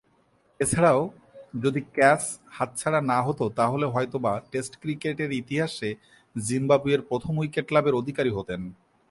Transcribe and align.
এছাড়াও, 0.59 1.01
যদি 1.63 1.81
ক্যাচ 1.95 2.21
হাতছাড়া 2.57 2.99
না 3.11 3.17
হতো 3.27 3.45
তাহলে 3.59 3.85
হয়তোবা 3.93 4.33
টেস্ট 4.51 4.73
ক্রিকেটের 4.81 5.31
ইতিহাসে 5.41 5.89
জিম্বাবুয়ের 6.35 7.01
প্রথম 7.09 7.33
উইকেট 7.37 7.67
লাভের 7.75 7.97
অধিকারী 8.01 8.31
হতেন। 8.37 8.61